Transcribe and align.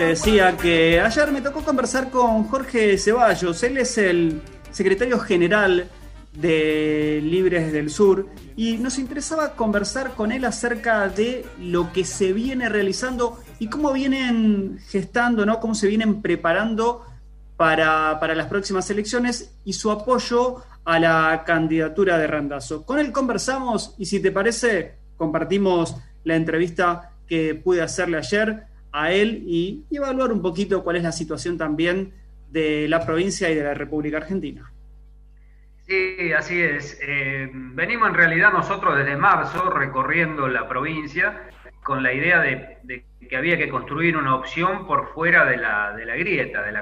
te 0.00 0.06
decía 0.06 0.56
que 0.56 0.98
ayer 0.98 1.30
me 1.30 1.42
tocó 1.42 1.62
conversar 1.62 2.08
con 2.08 2.44
Jorge 2.44 2.96
Ceballos. 2.96 3.62
Él 3.62 3.76
es 3.76 3.98
el 3.98 4.40
secretario 4.70 5.18
general 5.18 5.90
de 6.32 7.20
Libres 7.22 7.70
del 7.70 7.90
Sur 7.90 8.26
y 8.56 8.78
nos 8.78 8.98
interesaba 8.98 9.56
conversar 9.56 10.12
con 10.14 10.32
él 10.32 10.46
acerca 10.46 11.06
de 11.08 11.44
lo 11.60 11.92
que 11.92 12.06
se 12.06 12.32
viene 12.32 12.70
realizando 12.70 13.42
y 13.58 13.68
cómo 13.68 13.92
vienen 13.92 14.78
gestando, 14.88 15.44
¿no? 15.44 15.60
cómo 15.60 15.74
se 15.74 15.86
vienen 15.86 16.22
preparando 16.22 17.04
para, 17.58 18.18
para 18.20 18.34
las 18.34 18.46
próximas 18.46 18.88
elecciones 18.88 19.54
y 19.66 19.74
su 19.74 19.90
apoyo 19.90 20.62
a 20.86 20.98
la 20.98 21.42
candidatura 21.44 22.16
de 22.16 22.26
Randazo. 22.26 22.86
Con 22.86 23.00
él 23.00 23.12
conversamos 23.12 23.96
y 23.98 24.06
si 24.06 24.20
te 24.20 24.32
parece, 24.32 24.94
compartimos 25.18 25.94
la 26.24 26.36
entrevista 26.36 27.12
que 27.26 27.54
pude 27.54 27.82
hacerle 27.82 28.16
ayer 28.16 28.69
a 28.92 29.12
él 29.12 29.42
y, 29.46 29.84
evaluar 29.90 30.32
un 30.32 30.42
poquito 30.42 30.82
cuál 30.82 30.96
es 30.96 31.02
la 31.02 31.12
situación 31.12 31.56
también 31.56 32.12
de 32.50 32.88
la 32.88 33.04
provincia 33.04 33.48
y 33.50 33.54
de 33.54 33.62
la 33.62 33.74
República 33.74 34.18
Argentina. 34.18 34.70
Sí, 35.86 36.32
así 36.32 36.60
es. 36.60 36.98
Eh, 37.02 37.50
venimos 37.52 38.08
en 38.08 38.14
realidad 38.14 38.52
nosotros 38.52 38.96
desde 38.96 39.16
marzo 39.16 39.70
recorriendo 39.70 40.46
la 40.48 40.68
provincia 40.68 41.48
con 41.82 42.02
la 42.02 42.12
idea 42.12 42.40
de, 42.40 43.04
que 43.28 43.36
había 43.36 43.56
que 43.56 43.68
construir 43.68 44.16
una 44.16 44.34
opción 44.34 44.86
por 44.86 45.08
fuera 45.08 45.44
de 45.44 45.56
la, 45.56 45.92
de 45.92 46.04
la 46.04 46.16
grieta, 46.16 46.62
de, 46.62 46.72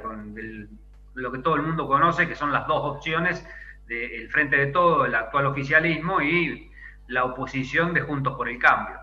lo 1.14 1.32
que 1.32 1.38
todo 1.38 1.56
el 1.56 1.62
mundo 1.62 1.86
conoce, 1.86 2.28
que 2.28 2.34
son 2.34 2.52
las 2.52 2.66
dos 2.66 2.96
opciones 2.96 3.46
del 3.86 4.28
Frente 4.30 4.56
de 4.56 4.66
Todo, 4.66 5.06
el 5.06 5.14
actual 5.14 5.46
oficialismo 5.46 6.20
y 6.20 6.70
la 7.06 7.24
oposición 7.24 7.94
de 7.94 8.02
Juntos 8.02 8.36
por 8.36 8.48
el 8.48 8.58
Cambio. 8.58 8.96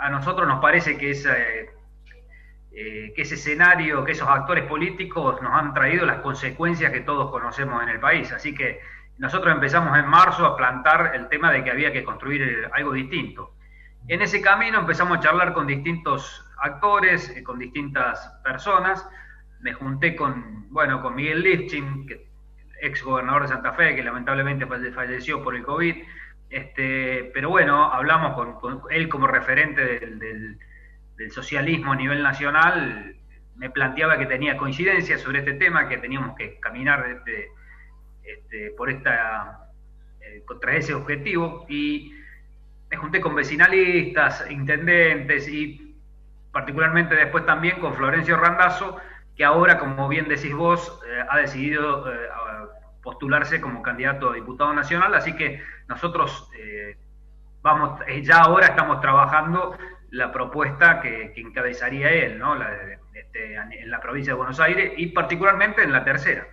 A 0.00 0.10
nosotros 0.10 0.48
nos 0.48 0.60
parece 0.60 0.98
que 0.98 1.10
esa, 1.10 1.38
eh, 1.38 1.70
que 3.14 3.22
ese 3.22 3.34
escenario, 3.34 4.04
que 4.04 4.12
esos 4.12 4.28
actores 4.28 4.64
políticos 4.64 5.42
nos 5.42 5.52
han 5.52 5.74
traído 5.74 6.06
las 6.06 6.18
consecuencias 6.18 6.92
que 6.92 7.00
todos 7.00 7.30
conocemos 7.30 7.82
en 7.82 7.88
el 7.88 7.98
país. 7.98 8.30
Así 8.32 8.54
que 8.54 8.80
nosotros 9.18 9.52
empezamos 9.52 9.98
en 9.98 10.06
marzo 10.06 10.46
a 10.46 10.56
plantar 10.56 11.12
el 11.14 11.28
tema 11.28 11.50
de 11.50 11.64
que 11.64 11.70
había 11.70 11.92
que 11.92 12.04
construir 12.04 12.42
eh, 12.42 12.68
algo 12.72 12.92
distinto. 12.92 13.54
En 14.06 14.22
ese 14.22 14.40
camino 14.40 14.78
empezamos 14.78 15.18
a 15.18 15.20
charlar 15.20 15.52
con 15.52 15.66
distintos 15.66 16.44
actores, 16.62 17.30
eh, 17.30 17.42
con 17.42 17.58
distintas 17.58 18.32
personas. 18.44 19.06
Me 19.60 19.72
junté 19.72 20.14
con, 20.14 20.72
bueno, 20.72 21.02
con 21.02 21.16
Miguel 21.16 21.42
Lifchin, 21.42 22.06
que, 22.06 22.28
ex 22.80 23.02
gobernador 23.02 23.42
de 23.42 23.48
Santa 23.48 23.72
Fe, 23.72 23.96
que 23.96 24.04
lamentablemente 24.04 24.66
falleció 24.66 25.42
por 25.42 25.56
el 25.56 25.64
COVID. 25.64 25.96
Este, 26.48 27.30
pero 27.34 27.50
bueno, 27.50 27.92
hablamos 27.92 28.34
con, 28.60 28.82
él 28.90 29.08
como 29.08 29.26
referente 29.26 29.84
del 29.84 30.18
del 30.20 30.58
socialismo 31.30 31.92
a 31.92 31.96
nivel 31.96 32.22
nacional, 32.22 33.16
me 33.58 33.70
planteaba 33.70 34.16
que 34.18 34.26
tenía 34.26 34.56
coincidencia 34.56 35.18
sobre 35.18 35.40
este 35.40 35.54
tema, 35.54 35.88
que 35.88 35.98
teníamos 35.98 36.36
que 36.36 36.58
caminar 36.60 37.04
este, 37.08 37.48
este, 38.22 38.70
por 38.76 38.88
esta, 38.88 39.68
eh, 40.20 40.42
contra 40.46 40.76
ese 40.76 40.94
objetivo. 40.94 41.66
Y 41.68 42.14
me 42.88 42.96
junté 42.96 43.20
con 43.20 43.34
vecinalistas, 43.34 44.48
intendentes 44.48 45.48
y 45.48 45.96
particularmente 46.52 47.14
después 47.16 47.44
también 47.44 47.80
con 47.80 47.94
Florencio 47.94 48.36
Randazzo, 48.36 48.98
que 49.36 49.44
ahora, 49.44 49.78
como 49.78 50.08
bien 50.08 50.28
decís 50.28 50.54
vos, 50.54 51.00
eh, 51.08 51.24
ha 51.28 51.38
decidido 51.38 52.10
eh, 52.12 52.28
postularse 53.02 53.60
como 53.60 53.82
candidato 53.82 54.30
a 54.30 54.34
diputado 54.34 54.72
nacional, 54.72 55.14
así 55.14 55.34
que 55.34 55.62
nosotros 55.88 56.50
vamos, 57.62 58.00
ya 58.22 58.40
ahora 58.40 58.66
estamos 58.66 59.00
trabajando 59.00 59.76
la 60.10 60.32
propuesta 60.32 61.00
que, 61.00 61.32
encabezaría 61.36 62.10
él, 62.10 62.38
¿no? 62.38 62.54
Este, 63.14 63.54
en 63.54 63.90
la 63.90 64.00
provincia 64.00 64.32
de 64.32 64.36
Buenos 64.36 64.60
Aires 64.60 64.92
y 64.96 65.06
particularmente 65.06 65.82
en 65.82 65.92
la 65.92 66.04
tercera. 66.04 66.46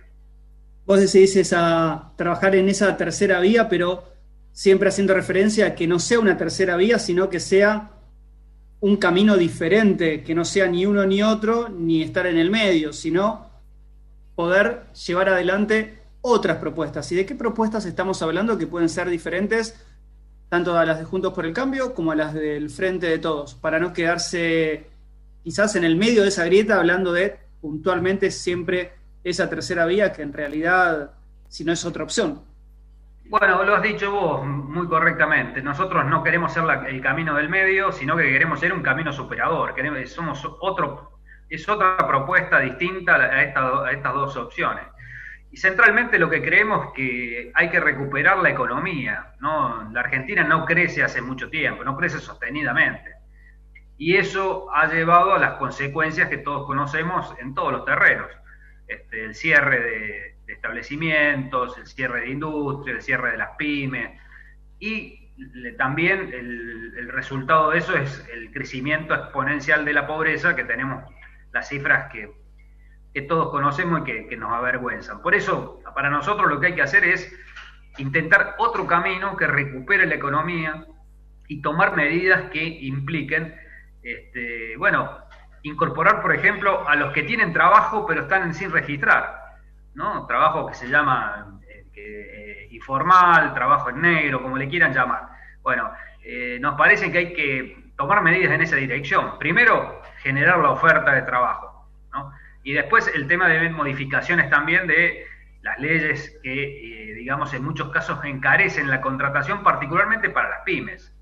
Vos 0.84 1.00
decidís 1.00 1.52
a 1.52 2.12
trabajar 2.16 2.54
en 2.54 2.68
esa 2.68 2.96
tercera 2.96 3.40
vía, 3.40 3.68
pero 3.68 4.04
siempre 4.52 4.88
haciendo 4.88 5.14
referencia 5.14 5.66
a 5.66 5.74
que 5.74 5.86
no 5.86 5.98
sea 5.98 6.20
una 6.20 6.36
tercera 6.36 6.76
vía, 6.76 6.98
sino 6.98 7.28
que 7.28 7.40
sea 7.40 7.90
un 8.80 8.96
camino 8.96 9.36
diferente, 9.36 10.22
que 10.22 10.34
no 10.34 10.44
sea 10.44 10.68
ni 10.68 10.86
uno 10.86 11.04
ni 11.06 11.22
otro, 11.22 11.68
ni 11.68 12.02
estar 12.02 12.26
en 12.26 12.38
el 12.38 12.50
medio, 12.50 12.92
sino 12.92 13.50
poder 14.34 14.84
llevar 15.06 15.30
adelante 15.30 15.98
otras 16.20 16.58
propuestas. 16.58 17.10
¿Y 17.12 17.16
de 17.16 17.26
qué 17.26 17.34
propuestas 17.34 17.86
estamos 17.86 18.22
hablando 18.22 18.58
que 18.58 18.66
pueden 18.66 18.88
ser 18.88 19.08
diferentes 19.08 19.74
tanto 20.48 20.76
a 20.76 20.84
las 20.84 20.98
de 20.98 21.04
Juntos 21.04 21.32
por 21.32 21.46
el 21.46 21.52
Cambio 21.52 21.94
como 21.94 22.12
a 22.12 22.16
las 22.16 22.34
del 22.34 22.70
Frente 22.70 23.06
de 23.06 23.18
Todos, 23.18 23.54
para 23.54 23.78
no 23.78 23.92
quedarse 23.92 24.86
quizás 25.42 25.76
en 25.76 25.84
el 25.84 25.96
medio 25.96 26.22
de 26.22 26.28
esa 26.28 26.44
grieta 26.44 26.76
hablando 26.76 27.12
de 27.12 27.36
puntualmente 27.60 28.30
siempre 28.30 28.92
esa 29.24 29.48
tercera 29.48 29.86
vía 29.86 30.12
que 30.12 30.22
en 30.22 30.32
realidad 30.32 31.12
si 31.48 31.64
no 31.64 31.72
es 31.72 31.84
otra 31.84 32.04
opción. 32.04 32.42
Bueno, 33.28 33.64
lo 33.64 33.74
has 33.74 33.82
dicho 33.82 34.10
vos 34.12 34.46
muy 34.46 34.86
correctamente. 34.86 35.60
Nosotros 35.60 36.04
no 36.06 36.22
queremos 36.22 36.52
ser 36.52 36.64
el 36.88 37.00
camino 37.00 37.34
del 37.34 37.48
medio, 37.48 37.90
sino 37.90 38.16
que 38.16 38.22
queremos 38.22 38.60
ser 38.60 38.72
un 38.72 38.82
camino 38.82 39.12
superador. 39.12 39.74
Queremos, 39.74 40.08
somos 40.10 40.46
otro, 40.60 41.18
es 41.48 41.68
otra 41.68 41.96
propuesta 42.06 42.60
distinta 42.60 43.16
a, 43.16 43.18
a 43.18 43.92
estas 43.92 44.14
dos 44.14 44.36
opciones. 44.36 44.84
Y 45.56 45.58
centralmente 45.58 46.18
lo 46.18 46.28
que 46.28 46.42
creemos 46.42 46.88
es 46.88 46.92
que 46.92 47.52
hay 47.54 47.70
que 47.70 47.80
recuperar 47.80 48.40
la 48.40 48.50
economía. 48.50 49.32
¿no? 49.40 49.90
La 49.90 50.00
Argentina 50.00 50.44
no 50.44 50.66
crece 50.66 51.02
hace 51.02 51.22
mucho 51.22 51.48
tiempo, 51.48 51.82
no 51.82 51.96
crece 51.96 52.18
sostenidamente. 52.18 53.14
Y 53.96 54.16
eso 54.16 54.70
ha 54.74 54.86
llevado 54.86 55.32
a 55.32 55.38
las 55.38 55.54
consecuencias 55.54 56.28
que 56.28 56.36
todos 56.36 56.66
conocemos 56.66 57.34
en 57.40 57.54
todos 57.54 57.72
los 57.72 57.86
terrenos. 57.86 58.26
Este, 58.86 59.24
el 59.24 59.34
cierre 59.34 59.80
de, 59.80 60.52
establecimientos, 60.52 61.78
el 61.78 61.86
cierre 61.86 62.20
de 62.20 62.28
industria, 62.32 62.96
el 62.96 63.00
cierre 63.00 63.30
de 63.30 63.38
las 63.38 63.56
pymes. 63.56 64.10
Y 64.78 65.32
también 65.78 66.34
el, 66.34 66.92
el 66.98 67.08
resultado 67.08 67.70
de 67.70 67.78
eso 67.78 67.96
es 67.96 68.28
el 68.30 68.52
crecimiento 68.52 69.14
exponencial 69.14 69.86
de 69.86 69.94
la 69.94 70.06
pobreza, 70.06 70.54
que 70.54 70.64
tenemos 70.64 71.02
las 71.50 71.66
cifras 71.66 72.12
que 72.12 72.45
que 73.16 73.22
todos 73.22 73.48
conocemos 73.48 74.02
y 74.06 74.26
que, 74.28 74.36
nos 74.36 74.52
avergüenzan. 74.52 75.22
Por 75.22 75.34
eso, 75.34 75.80
para 75.94 76.10
nosotros 76.10 76.50
lo 76.50 76.60
que 76.60 76.66
hay 76.66 76.74
que 76.74 76.82
hacer 76.82 77.02
es 77.02 77.34
intentar 77.96 78.56
otro 78.58 78.86
camino 78.86 79.38
que 79.38 79.46
recupere 79.46 80.04
la 80.04 80.16
economía 80.16 80.84
y 81.48 81.62
tomar 81.62 81.96
medidas 81.96 82.50
que 82.50 82.62
impliquen, 82.62 83.58
este, 84.02 84.76
bueno, 84.76 85.16
incorporar, 85.62 86.20
por 86.20 86.34
ejemplo, 86.34 86.86
a 86.86 86.94
los 86.94 87.14
que 87.14 87.22
tienen 87.22 87.54
trabajo 87.54 88.04
pero 88.06 88.24
están 88.24 88.52
sin 88.52 88.70
registrar, 88.70 89.34
¿no? 89.94 90.26
Trabajo 90.26 90.66
que 90.66 90.74
se 90.74 90.86
llama 90.86 91.58
eh, 91.70 91.86
eh, 91.96 92.68
informal, 92.72 93.54
trabajo 93.54 93.88
en 93.88 94.02
negro, 94.02 94.42
como 94.42 94.58
le 94.58 94.68
quieran 94.68 94.92
llamar. 94.92 95.26
Bueno, 95.62 95.90
eh, 96.22 96.58
nos 96.60 96.76
parece 96.76 97.10
que 97.10 97.16
hay 97.16 97.32
que 97.32 97.92
tomar 97.96 98.22
medidas 98.22 98.52
en 98.52 98.60
esa 98.60 98.76
dirección. 98.76 99.38
Primero, 99.38 100.02
generar 100.18 100.58
la 100.58 100.72
oferta 100.72 101.12
de 101.12 101.22
trabajo, 101.22 101.88
¿no? 102.12 102.30
Y 102.66 102.72
después 102.72 103.08
el 103.14 103.28
tema 103.28 103.46
de 103.46 103.70
modificaciones 103.70 104.50
también 104.50 104.88
de 104.88 105.24
las 105.62 105.78
leyes 105.78 106.36
que, 106.42 107.10
eh, 107.10 107.14
digamos, 107.14 107.54
en 107.54 107.62
muchos 107.62 107.90
casos 107.90 108.18
encarecen 108.24 108.90
la 108.90 109.00
contratación, 109.00 109.62
particularmente 109.62 110.30
para 110.30 110.50
las 110.50 110.58
pymes. 110.64 111.14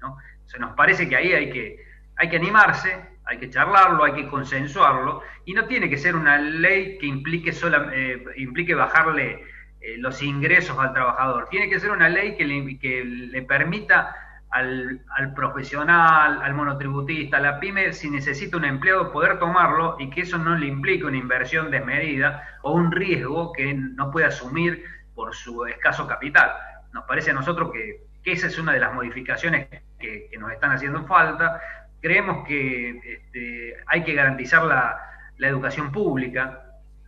¿no? 0.00 0.16
Se 0.46 0.58
nos 0.58 0.74
parece 0.74 1.06
que 1.10 1.16
ahí 1.16 1.34
hay 1.34 1.50
que, 1.50 1.76
hay 2.16 2.30
que 2.30 2.36
animarse, 2.36 2.98
hay 3.26 3.36
que 3.36 3.50
charlarlo, 3.50 4.02
hay 4.02 4.14
que 4.14 4.28
consensuarlo, 4.28 5.20
y 5.44 5.52
no 5.52 5.66
tiene 5.66 5.90
que 5.90 5.98
ser 5.98 6.16
una 6.16 6.38
ley 6.38 6.96
que 6.96 7.04
implique, 7.04 7.52
sola, 7.52 7.90
eh, 7.92 8.24
implique 8.36 8.74
bajarle 8.74 9.44
eh, 9.82 9.98
los 9.98 10.22
ingresos 10.22 10.78
al 10.78 10.94
trabajador. 10.94 11.48
Tiene 11.50 11.68
que 11.68 11.80
ser 11.80 11.90
una 11.90 12.08
ley 12.08 12.34
que 12.34 12.46
le, 12.46 12.78
que 12.78 13.04
le 13.04 13.42
permita 13.42 14.16
al, 14.52 15.32
profesional, 15.34 16.42
al 16.42 16.54
monotributista, 16.54 17.38
a 17.38 17.40
la 17.40 17.58
pyme, 17.58 17.92
si 17.92 18.10
necesita 18.10 18.58
un 18.58 18.66
empleado, 18.66 19.10
poder 19.10 19.38
tomarlo 19.38 19.96
y 19.98 20.10
que 20.10 20.22
eso 20.22 20.36
no 20.38 20.56
le 20.56 20.66
implique 20.66 21.04
una 21.04 21.16
inversión 21.16 21.70
desmedida 21.70 22.46
o 22.62 22.72
un 22.72 22.92
riesgo 22.92 23.52
que 23.52 23.72
no 23.74 24.10
puede 24.10 24.26
asumir 24.26 24.84
por 25.14 25.34
su 25.34 25.64
escaso 25.64 26.06
capital. 26.06 26.50
Nos 26.92 27.04
parece 27.04 27.30
a 27.30 27.34
nosotros 27.34 27.70
que, 27.72 28.04
esa 28.24 28.46
es 28.46 28.58
una 28.58 28.72
de 28.72 28.80
las 28.80 28.92
modificaciones 28.92 29.68
que, 29.98 30.28
nos 30.38 30.52
están 30.52 30.72
haciendo 30.72 31.04
falta. 31.06 31.60
Creemos 32.00 32.46
que 32.46 33.00
este, 33.04 33.76
hay 33.86 34.04
que 34.04 34.14
garantizar 34.14 34.64
la, 34.64 34.98
la 35.38 35.48
educación 35.48 35.90
pública, 35.90 36.62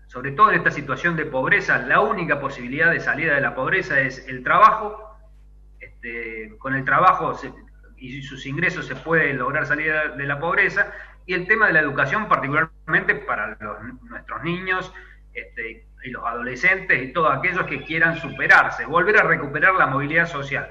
sobre 0.06 0.32
todo 0.32 0.50
en 0.50 0.56
esta 0.56 0.70
situación 0.70 1.14
de 1.17 1.26
pobreza, 1.26 1.79
la 1.79 2.00
única 2.00 2.40
posibilidad 2.40 2.90
de 2.90 3.00
salida 3.00 3.35
de 3.35 3.40
la 3.40 3.55
pobreza 3.55 4.00
es 4.00 4.26
el 4.29 4.43
trabajo 4.43 5.03
con 6.58 6.74
el 6.74 6.84
trabajo 6.84 7.38
y 7.96 8.22
sus 8.22 8.46
ingresos 8.46 8.86
se 8.86 8.96
puede 8.96 9.32
lograr 9.32 9.66
salir 9.66 9.92
de 10.16 10.26
la 10.26 10.38
pobreza, 10.38 10.92
y 11.26 11.34
el 11.34 11.46
tema 11.46 11.68
de 11.68 11.72
la 11.72 11.80
educación 11.80 12.28
particularmente 12.28 13.14
para 13.14 13.56
nuestros 14.02 14.42
niños 14.42 14.92
este, 15.32 15.86
y 16.04 16.10
los 16.10 16.24
adolescentes 16.24 17.02
y 17.02 17.12
todos 17.12 17.34
aquellos 17.34 17.66
que 17.66 17.82
quieran 17.82 18.16
superarse, 18.16 18.84
volver 18.84 19.18
a 19.18 19.22
recuperar 19.22 19.74
la 19.74 19.86
movilidad 19.86 20.26
social. 20.26 20.70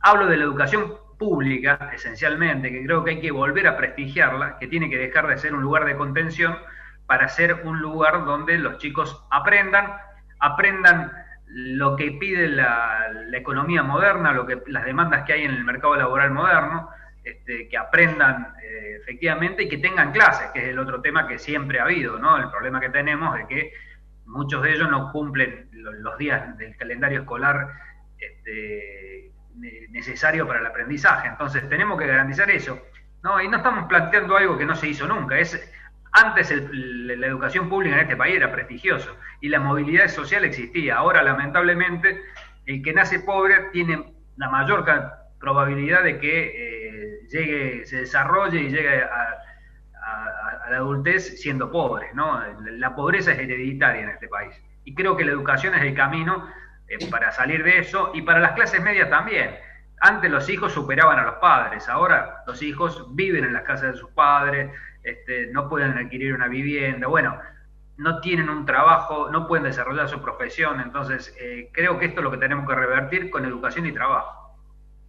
Hablo 0.00 0.26
de 0.26 0.36
la 0.36 0.44
educación 0.44 0.96
pública, 1.18 1.90
esencialmente, 1.94 2.72
que 2.72 2.84
creo 2.84 3.04
que 3.04 3.12
hay 3.12 3.20
que 3.20 3.30
volver 3.30 3.68
a 3.68 3.76
prestigiarla, 3.76 4.58
que 4.58 4.66
tiene 4.66 4.90
que 4.90 4.98
dejar 4.98 5.28
de 5.28 5.38
ser 5.38 5.54
un 5.54 5.62
lugar 5.62 5.84
de 5.84 5.96
contención 5.96 6.58
para 7.06 7.28
ser 7.28 7.62
un 7.64 7.80
lugar 7.80 8.24
donde 8.24 8.58
los 8.58 8.78
chicos 8.78 9.24
aprendan, 9.30 9.92
aprendan 10.40 11.12
lo 11.54 11.96
que 11.96 12.12
pide 12.12 12.48
la, 12.48 13.10
economía 13.32 13.82
moderna, 13.82 14.32
lo 14.32 14.46
que, 14.46 14.62
las 14.66 14.84
demandas 14.84 15.24
que 15.24 15.34
hay 15.34 15.44
en 15.44 15.52
el 15.52 15.64
mercado 15.64 15.96
laboral 15.96 16.30
moderno, 16.30 16.88
este, 17.22 17.68
que 17.68 17.76
aprendan 17.76 18.54
eh, 18.62 18.98
efectivamente 19.00 19.64
y 19.64 19.68
que 19.68 19.78
tengan 19.78 20.12
clases, 20.12 20.50
que 20.50 20.60
es 20.60 20.68
el 20.68 20.78
otro 20.78 21.00
tema 21.00 21.26
que 21.26 21.38
siempre 21.38 21.78
ha 21.78 21.84
habido, 21.84 22.18
¿no? 22.18 22.36
El 22.38 22.50
problema 22.50 22.80
que 22.80 22.88
tenemos 22.88 23.38
es 23.38 23.46
que 23.46 23.72
muchos 24.26 24.62
de 24.62 24.72
ellos 24.72 24.90
no 24.90 25.12
cumplen 25.12 25.68
los, 25.72 26.16
días 26.18 26.56
del 26.56 26.76
calendario 26.76 27.20
escolar 27.20 27.68
este, 28.18 29.32
necesario 29.90 30.46
para 30.46 30.60
el 30.60 30.66
aprendizaje. 30.66 31.28
Entonces 31.28 31.68
tenemos 31.68 31.98
que 31.98 32.06
garantizar 32.06 32.50
eso. 32.50 32.80
¿no? 33.22 33.40
Y 33.40 33.48
no 33.48 33.58
estamos 33.58 33.86
planteando 33.88 34.36
algo 34.36 34.58
que 34.58 34.64
no 34.64 34.74
se 34.74 34.88
hizo 34.88 35.06
nunca. 35.06 35.38
Es, 35.38 35.54
antes 36.12 36.52
la 36.70 37.26
educación 37.26 37.70
pública 37.70 37.96
en 37.96 38.02
este 38.02 38.16
país 38.16 38.36
era 38.36 38.52
prestigioso 38.52 39.16
y 39.40 39.48
la 39.48 39.60
movilidad 39.60 40.08
social 40.08 40.44
existía. 40.44 40.96
Ahora, 40.96 41.22
lamentablemente, 41.22 42.20
el 42.66 42.82
que 42.82 42.92
nace 42.92 43.20
pobre 43.20 43.70
tiene 43.72 44.12
la 44.36 44.50
mayor 44.50 44.84
probabilidad 45.38 46.04
de 46.04 46.18
que 46.18 46.52
eh, 46.54 47.26
llegue, 47.30 47.86
se 47.86 47.98
desarrolle 47.98 48.60
y 48.60 48.68
llegue 48.68 49.02
a, 49.02 49.38
la 50.70 50.76
adultez 50.76 51.40
siendo 51.40 51.70
pobre. 51.70 52.08
La 52.14 52.94
pobreza 52.94 53.32
es 53.32 53.38
hereditaria 53.38 54.02
en 54.02 54.10
este 54.10 54.28
país. 54.28 54.54
Y 54.84 54.94
creo 54.94 55.16
que 55.16 55.24
la 55.24 55.32
educación 55.32 55.74
es 55.74 55.82
el 55.82 55.94
camino 55.94 56.48
eh, 56.88 57.10
para 57.10 57.32
salir 57.32 57.62
de 57.64 57.78
eso 57.78 58.10
y 58.14 58.22
para 58.22 58.40
las 58.40 58.52
clases 58.52 58.82
medias 58.82 59.08
también. 59.10 59.54
Antes 60.00 60.30
los 60.30 60.48
hijos 60.48 60.72
superaban 60.72 61.18
a 61.18 61.22
los 61.22 61.34
padres, 61.36 61.88
ahora 61.88 62.42
los 62.46 62.62
hijos 62.62 63.14
viven 63.14 63.44
en 63.44 63.52
las 63.52 63.62
casas 63.62 63.92
de 63.92 63.98
sus 63.98 64.10
padres, 64.10 64.70
este, 65.02 65.46
no 65.48 65.68
pueden 65.68 65.92
adquirir 65.92 66.34
una 66.34 66.48
vivienda, 66.48 67.06
bueno, 67.06 67.36
no 67.96 68.20
tienen 68.20 68.48
un 68.48 68.64
trabajo, 68.66 69.30
no 69.30 69.46
pueden 69.46 69.64
desarrollar 69.64 70.08
su 70.08 70.20
profesión, 70.20 70.80
entonces 70.80 71.34
eh, 71.40 71.70
creo 71.72 71.98
que 71.98 72.06
esto 72.06 72.20
es 72.20 72.24
lo 72.24 72.30
que 72.30 72.38
tenemos 72.38 72.68
que 72.68 72.74
revertir 72.74 73.30
con 73.30 73.44
educación 73.44 73.86
y 73.86 73.92
trabajo. 73.92 74.56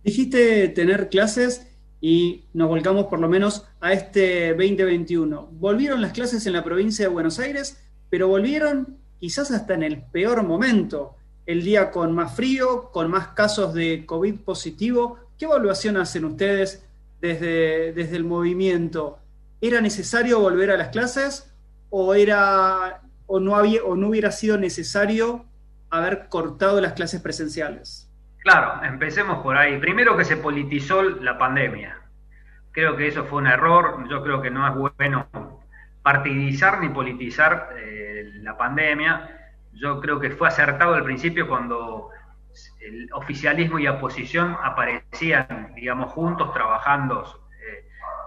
Dijiste 0.04 0.68
tener 0.69 1.10
clases 1.10 1.69
y 2.01 2.45
nos 2.54 2.68
volcamos 2.68 3.06
por 3.06 3.19
lo 3.19 3.30
menos 3.30 3.66
a 3.80 3.94
este 3.94 4.50
2021. 4.50 5.50
Volvieron 5.54 6.01
las 6.01 6.12
clases 6.12 6.45
en 6.45 6.54
la 6.54 6.63
provincia 6.63 7.07
de 7.07 7.13
Buenos 7.13 7.40
Aires, 7.40 7.81
pero 8.10 8.28
volvieron 8.28 8.98
quizás 9.19 9.51
hasta 9.51 9.74
en 9.74 9.84
el 9.84 10.01
peor 10.01 10.44
momento, 10.44 11.16
el 11.45 11.63
día 11.63 11.92
con 11.92 12.13
más 12.13 12.36
frío, 12.36 12.92
con 12.92 13.10
más 13.10 13.30
casos 13.30 13.74
de 13.74 14.06
COVID 14.06 14.42
positivo. 14.42 15.18
¿Qué 15.38 15.45
evaluación 15.45 15.95
hacen 15.95 16.25
ustedes 16.25 16.86
desde, 17.22 17.94
desde 17.94 18.18
el 18.18 18.25
movimiento? 18.25 19.19
¿Era 19.63 19.80
necesario 19.80 20.42
volver 20.42 20.71
a 20.71 20.75
las 20.75 20.89
clases 20.89 21.50
o, 21.89 22.15
era, 22.15 23.00
o, 23.27 23.39
no 23.39 23.56
había, 23.56 23.81
o 23.86 23.95
no 23.95 24.10
hubiera 24.10 24.30
sido 24.30 24.57
necesario 24.57 25.45
haber 25.89 26.27
cortado 26.27 26.81
las 26.81 26.92
clases 26.92 27.21
presenciales? 27.21 28.12
Claro, 28.39 28.83
empecemos 28.83 29.42
por 29.42 29.56
ahí. 29.56 29.77
Primero 29.80 30.18
que 30.18 30.25
se 30.25 30.36
politizó 30.36 31.01
la 31.01 31.38
pandemia. 31.38 31.98
Creo 32.71 32.98
que 32.98 33.07
eso 33.07 33.24
fue 33.24 33.38
un 33.38 33.48
error. 33.48 34.06
Yo 34.10 34.21
creo 34.21 34.42
que 34.42 34.51
no 34.51 34.68
es 34.68 34.94
bueno 34.98 35.27
partidizar 36.01 36.81
ni 36.81 36.89
politizar 36.89 37.69
eh, 37.77 38.31
la 38.42 38.57
pandemia. 38.57 39.30
Yo 39.71 40.01
creo 40.01 40.19
que 40.19 40.31
fue 40.31 40.50
acertado 40.50 40.94
al 40.95 41.06
principio 41.06 41.48
cuando 41.48 42.09
el 42.81 43.07
oficialismo 43.13 43.80
y 43.80 43.88
oposición 43.88 44.57
aparecían, 44.62 45.71
digamos, 45.74 46.12
juntos 46.12 46.54
trabajando 46.54 47.43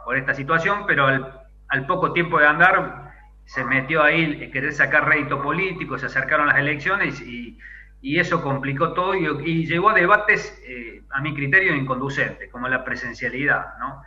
por 0.06 0.16
esta 0.16 0.34
situación, 0.34 0.84
pero 0.86 1.04
al, 1.04 1.86
poco 1.88 2.12
tiempo 2.12 2.38
de 2.38 2.46
andar 2.46 3.10
se 3.44 3.64
metió 3.64 4.04
ahí 4.04 4.52
querer 4.52 4.72
sacar 4.72 5.08
rédito 5.08 5.42
político, 5.42 5.98
se 5.98 6.06
acercaron 6.06 6.46
las 6.46 6.58
elecciones 6.58 7.20
y, 7.20 7.58
eso 8.02 8.40
complicó 8.40 8.92
todo 8.92 9.16
y, 9.16 9.66
llegó 9.66 9.90
a 9.90 9.94
debates, 9.94 10.62
eh, 10.64 11.02
a 11.10 11.20
mi 11.20 11.34
criterio, 11.34 11.74
inconducentes, 11.74 12.48
como 12.52 12.68
la 12.68 12.84
presencialidad. 12.84 13.76
¿no? 13.80 14.00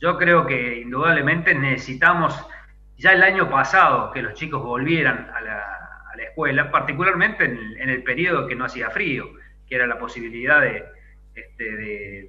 Yo 0.00 0.18
creo 0.18 0.44
que 0.44 0.80
indudablemente 0.80 1.54
necesitamos, 1.54 2.34
ya 2.98 3.12
el 3.12 3.22
año 3.22 3.48
pasado, 3.48 4.10
que 4.10 4.22
los 4.22 4.34
chicos 4.34 4.60
volvieran 4.60 5.30
a 5.32 5.40
la, 5.40 6.24
escuela, 6.24 6.68
particularmente 6.72 7.44
en 7.44 7.90
el, 7.90 8.02
periodo 8.02 8.48
que 8.48 8.56
no 8.56 8.64
hacía 8.64 8.90
frío, 8.90 9.28
que 9.68 9.76
era 9.76 9.86
la 9.86 9.98
posibilidad 9.98 10.60
de, 10.60 10.84
este, 11.32 11.64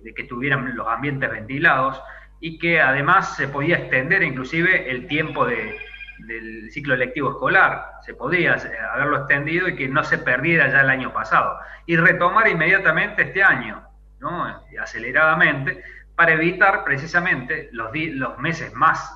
de 0.03 0.13
que 0.15 0.25
tuvieran 0.25 0.75
los 0.75 0.87
ambientes 0.87 1.31
ventilados 1.31 1.99
y 2.39 2.59
que 2.59 2.81
además 2.81 3.35
se 3.35 3.47
podía 3.47 3.77
extender 3.77 4.23
inclusive 4.23 4.89
el 4.89 5.07
tiempo 5.07 5.45
del 5.45 6.71
ciclo 6.71 6.95
lectivo 6.95 7.31
escolar, 7.31 7.85
se 8.01 8.13
podía 8.13 8.57
haberlo 8.93 9.17
extendido 9.17 9.67
y 9.67 9.75
que 9.75 9.87
no 9.87 10.03
se 10.03 10.17
perdiera 10.17 10.69
ya 10.69 10.81
el 10.81 10.89
año 10.89 11.13
pasado, 11.13 11.57
y 11.85 11.97
retomar 11.97 12.47
inmediatamente 12.47 13.23
este 13.23 13.43
año, 13.43 13.83
¿no? 14.19 14.61
aceleradamente, 14.81 15.83
para 16.15 16.33
evitar 16.33 16.83
precisamente 16.83 17.69
los, 17.71 17.89
los 17.93 18.37
meses 18.39 18.73
más 18.73 19.11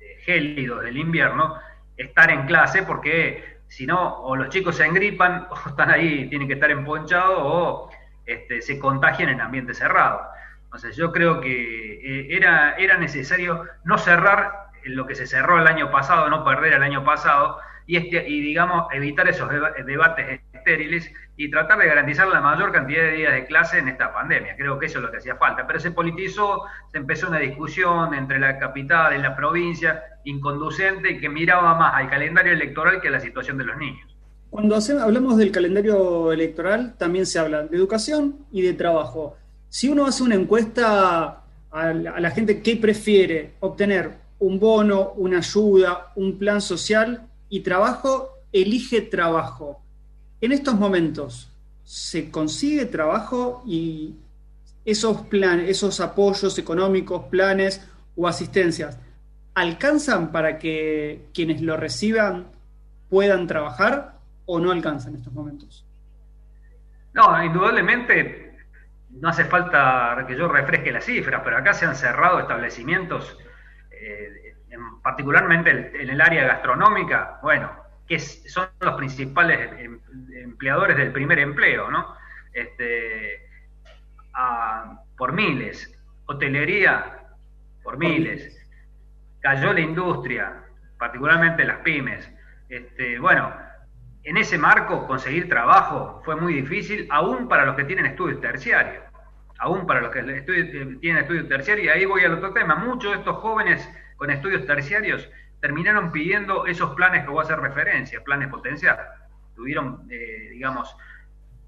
eh, 0.00 0.16
gélidos 0.20 0.82
del 0.82 0.96
invierno, 0.96 1.58
estar 1.96 2.30
en 2.30 2.46
clase, 2.46 2.82
porque 2.82 3.58
si 3.68 3.86
no, 3.86 4.20
o 4.20 4.36
los 4.36 4.48
chicos 4.50 4.76
se 4.76 4.84
engripan, 4.84 5.48
o 5.50 5.68
están 5.68 5.90
ahí, 5.90 6.28
tienen 6.28 6.48
que 6.48 6.54
estar 6.54 6.70
emponchados, 6.70 7.38
o 7.38 7.90
este, 8.24 8.62
se 8.62 8.78
contagian 8.78 9.28
en 9.28 9.40
ambiente 9.40 9.74
cerrado. 9.74 10.22
Entonces 10.74 10.96
yo 10.96 11.12
creo 11.12 11.40
que 11.40 11.52
eh, 11.52 12.26
era, 12.30 12.74
era 12.74 12.98
necesario 12.98 13.64
no 13.84 13.96
cerrar 13.96 14.70
lo 14.82 15.06
que 15.06 15.14
se 15.14 15.24
cerró 15.24 15.60
el 15.60 15.68
año 15.68 15.92
pasado, 15.92 16.28
no 16.28 16.44
perder 16.44 16.72
el 16.72 16.82
año 16.82 17.04
pasado, 17.04 17.58
y, 17.86 17.96
este, 17.96 18.28
y 18.28 18.40
digamos, 18.40 18.86
evitar 18.92 19.28
esos 19.28 19.48
debates 19.86 20.40
estériles 20.52 21.12
y 21.36 21.48
tratar 21.48 21.78
de 21.78 21.86
garantizar 21.86 22.26
la 22.26 22.40
mayor 22.40 22.72
cantidad 22.72 23.02
de 23.02 23.12
días 23.12 23.34
de 23.34 23.46
clase 23.46 23.78
en 23.78 23.86
esta 23.86 24.12
pandemia. 24.12 24.56
Creo 24.56 24.76
que 24.80 24.86
eso 24.86 24.98
es 24.98 25.04
lo 25.04 25.12
que 25.12 25.18
hacía 25.18 25.36
falta. 25.36 25.64
Pero 25.64 25.78
se 25.78 25.92
politizó, 25.92 26.62
se 26.90 26.98
empezó 26.98 27.28
una 27.28 27.38
discusión 27.38 28.12
entre 28.12 28.40
la 28.40 28.58
capital 28.58 29.16
y 29.16 29.22
la 29.22 29.36
provincia, 29.36 30.02
inconducente, 30.24 31.20
que 31.20 31.28
miraba 31.28 31.74
más 31.74 31.94
al 31.94 32.10
calendario 32.10 32.52
electoral 32.52 33.00
que 33.00 33.08
a 33.08 33.12
la 33.12 33.20
situación 33.20 33.58
de 33.58 33.64
los 33.64 33.76
niños. 33.76 34.16
Cuando 34.50 34.76
hablamos 35.00 35.36
del 35.36 35.52
calendario 35.52 36.32
electoral, 36.32 36.96
también 36.98 37.26
se 37.26 37.38
habla 37.38 37.62
de 37.62 37.76
educación 37.76 38.46
y 38.50 38.62
de 38.62 38.72
trabajo. 38.74 39.36
Si 39.74 39.88
uno 39.88 40.06
hace 40.06 40.22
una 40.22 40.36
encuesta 40.36 41.42
a 41.72 41.92
la, 41.92 42.30
gente 42.30 42.62
que 42.62 42.76
prefiere 42.76 43.54
obtener 43.58 44.18
un 44.38 44.60
bono, 44.60 45.14
una 45.16 45.38
ayuda, 45.38 46.12
un 46.14 46.38
plan 46.38 46.60
social 46.60 47.26
y 47.48 47.58
trabajo, 47.58 48.38
elige 48.52 49.00
trabajo. 49.00 49.82
En 50.40 50.52
estos 50.52 50.76
momentos, 50.76 51.50
¿se 51.82 52.30
consigue 52.30 52.86
trabajo 52.86 53.64
y 53.66 54.14
esos 54.84 55.22
planes, 55.22 55.68
esos 55.68 55.98
apoyos 55.98 56.56
económicos, 56.56 57.24
planes 57.24 57.84
o 58.14 58.28
asistencias, 58.28 58.96
alcanzan 59.54 60.30
para 60.30 60.56
que 60.56 61.30
quienes 61.34 61.60
lo 61.60 61.76
reciban 61.76 62.46
puedan 63.10 63.48
trabajar 63.48 64.20
o 64.46 64.60
no 64.60 64.70
alcanzan 64.70 65.14
en 65.14 65.18
estos 65.18 65.32
momentos? 65.32 65.84
No, 67.12 67.44
indudablemente 67.44 68.43
no 69.20 69.28
hace 69.28 69.44
falta 69.44 70.24
que 70.26 70.36
yo 70.36 70.48
refresque 70.48 70.92
las 70.92 71.04
cifras, 71.04 71.42
pero 71.44 71.56
acá 71.56 71.72
se 71.72 71.86
han 71.86 71.94
cerrado 71.94 72.40
establecimientos, 72.40 73.38
eh, 73.90 74.54
particularmente 75.02 75.70
en 75.70 76.10
el 76.10 76.20
área 76.20 76.44
gastronómica, 76.44 77.38
bueno, 77.42 77.70
que 78.06 78.18
son 78.18 78.68
los 78.80 78.94
principales 78.94 79.72
em, 79.78 80.00
empleadores 80.34 80.96
del 80.96 81.12
primer 81.12 81.38
empleo, 81.38 81.90
¿no? 81.90 82.16
Este, 82.52 83.48
por 85.16 85.32
miles, 85.32 85.96
hotelería 86.26 87.20
por 87.82 87.98
miles, 87.98 88.60
cayó 89.40 89.72
la 89.72 89.80
industria, 89.80 90.64
particularmente 90.98 91.64
las 91.64 91.78
pymes. 91.78 92.28
Este, 92.68 93.18
bueno, 93.18 93.54
en 94.24 94.38
ese 94.38 94.56
marco 94.56 95.06
conseguir 95.06 95.48
trabajo 95.48 96.22
fue 96.24 96.34
muy 96.36 96.54
difícil, 96.54 97.06
aún 97.10 97.46
para 97.46 97.66
los 97.66 97.76
que 97.76 97.84
tienen 97.84 98.06
estudios 98.06 98.40
terciarios, 98.40 99.04
aún 99.58 99.86
para 99.86 100.00
los 100.00 100.10
que 100.10 100.20
eh, 100.20 100.96
tienen 101.00 101.22
estudios 101.22 101.46
terciarios, 101.46 101.86
y 101.86 101.90
ahí 101.90 102.06
voy 102.06 102.24
al 102.24 102.34
otro 102.34 102.52
tema, 102.52 102.74
muchos 102.74 103.12
de 103.12 103.18
estos 103.18 103.36
jóvenes 103.36 103.86
con 104.16 104.30
estudios 104.30 104.66
terciarios 104.66 105.28
terminaron 105.60 106.10
pidiendo 106.10 106.66
esos 106.66 106.94
planes 106.94 107.24
que 107.24 107.30
voy 107.30 107.40
a 107.40 107.42
hacer 107.42 107.60
referencia, 107.60 108.22
planes 108.24 108.48
potenciales, 108.48 109.06
tuvieron, 109.54 110.06
eh, 110.10 110.48
digamos, 110.52 110.96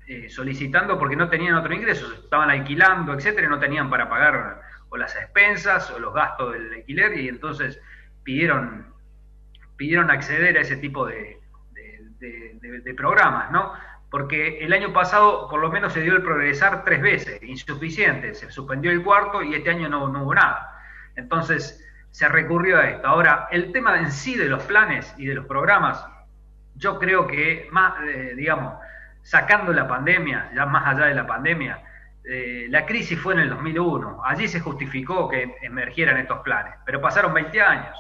eh, 0.07 0.29
solicitando 0.31 0.99
porque 0.99 1.17
no 1.17 1.29
tenían 1.29 1.57
otro 1.57 1.75
ingreso, 1.75 2.11
estaban 2.15 2.51
alquilando, 2.51 3.13
etcétera, 3.13 3.47
y 3.47 3.51
no 3.51 3.59
tenían 3.59 3.91
para 3.91 4.09
pagar 4.09 4.63
o 4.89 4.97
las 4.97 5.15
expensas 5.17 5.91
o 5.91 5.99
los 5.99 6.15
gastos 6.15 6.55
del 6.55 6.73
alquiler, 6.73 7.19
y 7.19 7.29
entonces 7.29 7.81
pidieron, 8.23 8.87
pidieron 9.77 10.11
acceder 10.11 10.57
a 10.57 10.61
ese 10.61 10.77
tipo 10.77 11.07
de, 12.19 12.95
programas, 12.97 13.51
¿no? 13.51 13.73
porque 14.11 14.65
el 14.65 14.73
año 14.73 14.93
pasado 14.93 15.49
por 15.49 15.61
lo 15.61 15.71
menos 15.71 15.93
se 15.93 16.01
dio 16.01 16.15
el 16.15 16.23
progresar 16.23 16.85
tres 16.85 17.03
veces, 17.03 17.43
insuficiente, 17.43 18.35
se 18.35 18.51
suspendió 18.51 18.91
el 18.91 19.03
cuarto 19.03 19.43
y 19.43 19.55
este 19.55 19.71
año 19.71 19.89
no, 19.89 20.09
no 20.09 20.23
hubo 20.23 20.35
nada. 20.35 20.71
Entonces 21.17 21.85
se 22.11 22.29
recurrió 22.29 22.79
a 22.79 22.89
esto. 22.89 23.07
Ahora, 23.07 23.49
el 23.51 23.73
tema 23.73 23.99
en 23.99 24.11
sí 24.11 24.37
de 24.37 24.49
los 24.49 24.63
planes 24.63 25.15
y 25.19 25.27
de 25.27 25.35
los 25.35 25.47
programas, 25.47 26.07
yo 26.75 26.99
creo 26.99 27.27
que 27.27 27.69
más, 27.71 27.95
eh, 28.05 28.33
digamos, 28.35 28.75
sacando 29.23 29.73
la 29.73 29.87
pandemia, 29.89 30.51
ya 30.55 30.67
más 30.67 30.87
allá 30.87 31.07
de 31.07 31.15
la 31.15 31.27
pandemia, 31.27 31.83
eh, 32.25 32.67
la 32.71 32.87
crisis 32.87 33.19
fue 33.19 33.35
en 33.35 33.41
el 33.41 33.51
2001. 33.51 34.23
Allí 34.25 34.49
se 34.49 34.61
justificó 34.61 35.29
que 35.29 35.57
emergieran 35.63 36.17
estos 36.17 36.41
planes, 36.41 36.75
pero 36.85 37.01
pasaron 37.01 37.35
20 37.35 37.61
años. 37.61 37.99